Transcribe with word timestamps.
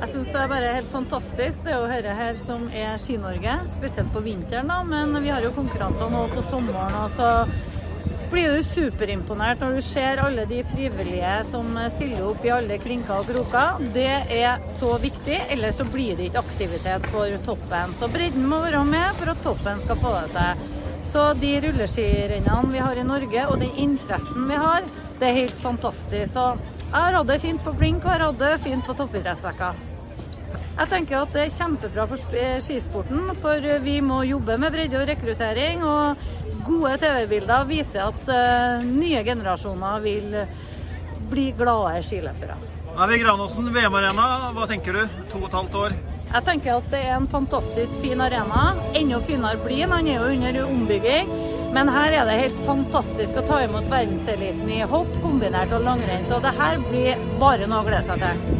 Jeg 0.00 0.14
syns 0.14 0.30
det 0.32 0.38
er 0.40 0.48
bare 0.48 0.68
helt 0.72 0.88
fantastisk. 0.88 1.58
Det 1.66 1.74
å 1.76 1.88
høre 1.90 2.14
her 2.16 2.38
som 2.40 2.62
er 2.72 2.94
Ski-Norge, 3.02 3.58
spesielt 3.74 4.08
på 4.14 4.22
vinteren, 4.24 4.70
da. 4.72 4.78
Men 4.86 5.12
vi 5.20 5.28
har 5.28 5.44
jo 5.44 5.52
konkurranser 5.52 6.08
nå 6.08 6.22
på 6.32 6.44
sommeren. 6.48 6.96
og 7.02 7.10
så 7.18 7.28
blir 8.30 8.54
du 8.54 8.62
superimponert 8.64 9.60
når 9.60 9.74
du 9.76 9.80
ser 9.82 10.22
alle 10.22 10.44
de 10.46 10.62
frivillige 10.70 11.32
som 11.50 11.74
stiller 11.96 12.28
opp 12.30 12.44
i 12.46 12.52
alle 12.54 12.78
krinker 12.80 13.18
og 13.18 13.28
kroker. 13.28 13.82
Det 13.92 14.12
er 14.38 14.62
så 14.78 14.94
viktig, 15.02 15.36
ellers 15.50 15.82
så 15.82 15.88
blir 15.90 16.16
det 16.16 16.30
ikke 16.30 16.44
aktivitet 16.46 17.10
for 17.12 17.36
toppen. 17.44 17.94
Så 18.00 18.08
bredden 18.08 18.48
må 18.48 18.62
være 18.64 18.84
med 18.88 19.20
for 19.20 19.34
at 19.34 19.44
toppen 19.44 19.84
skal 19.84 20.00
få 20.00 20.14
det 20.16 20.32
til. 20.38 20.64
Så 21.10 21.26
de 21.42 21.52
rulleskirennene 21.66 22.72
vi 22.72 22.80
har 22.86 22.96
i 22.96 23.04
Norge, 23.04 23.46
og 23.50 23.60
den 23.60 23.76
interessen 23.84 24.48
vi 24.48 24.64
har, 24.64 24.86
det 25.20 25.28
er 25.28 25.40
helt 25.42 25.60
fantastisk. 25.60 26.32
Så 26.32 26.52
jeg 26.86 26.96
har 26.96 27.20
hatt 27.20 27.32
det 27.34 27.42
fint 27.42 27.62
på 27.66 27.74
blink, 27.76 28.04
og 28.04 28.14
jeg 28.14 28.20
har 28.20 28.28
hatt 28.30 28.44
det 28.46 28.56
fint 28.64 28.86
på 28.86 28.96
toppidrettsrekka. 28.96 29.74
Jeg 30.80 30.88
tenker 30.88 31.18
at 31.18 31.34
det 31.34 31.42
er 31.44 31.50
kjempebra 31.52 32.06
for 32.08 32.36
skisporten, 32.64 33.26
for 33.42 33.64
vi 33.84 33.98
må 34.00 34.22
jobbe 34.24 34.56
med 34.56 34.72
bredde 34.72 34.96
og 34.96 35.10
rekruttering. 35.10 35.82
Og 35.84 36.62
gode 36.64 36.94
TV-bilder 37.02 37.66
viser 37.68 38.06
at 38.06 38.30
uh, 38.32 38.86
nye 38.86 39.20
generasjoner 39.26 40.00
vil 40.06 40.38
bli 41.28 41.50
glade 41.58 42.00
skiløpere. 42.08 42.56
Nå 42.94 42.96
er 43.04 43.12
vi 43.12 43.18
i 43.18 43.20
Granåsen 43.26 43.68
VM-arena. 43.74 44.24
Hva 44.56 44.70
tenker 44.70 44.96
du? 44.96 45.02
To 45.34 45.42
og 45.42 45.50
et 45.50 45.58
halvt 45.58 45.78
år? 45.82 45.98
Jeg 46.30 46.46
tenker 46.48 46.78
at 46.78 46.88
det 46.94 47.04
er 47.10 47.14
en 47.18 47.28
fantastisk 47.28 48.00
fin 48.00 48.24
arena. 48.24 48.64
Enda 48.96 49.20
finere 49.28 49.60
blir 49.60 49.84
den. 49.84 49.94
Han 49.98 50.08
er 50.08 50.16
jo 50.16 50.32
under 50.32 50.60
ombygging. 50.64 51.36
Men 51.76 51.92
her 51.92 52.16
er 52.22 52.26
det 52.26 52.40
helt 52.40 52.64
fantastisk 52.64 53.36
å 53.36 53.44
ta 53.46 53.60
imot 53.66 53.92
verdenseliten 53.92 54.72
i 54.74 54.80
hopp, 54.90 55.12
kombinert 55.20 55.76
og 55.76 55.84
langrenn. 55.86 56.24
Så 56.32 56.40
det 56.40 56.56
her 56.56 56.80
blir 56.88 57.28
bare 57.42 57.68
noe 57.68 57.84
å 57.84 57.90
glede 57.92 58.06
seg 58.08 58.24
til. 58.24 58.59